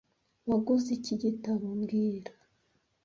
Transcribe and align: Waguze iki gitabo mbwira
Waguze 0.49 0.89
iki 0.97 1.13
gitabo 1.23 1.65
mbwira 1.79 2.31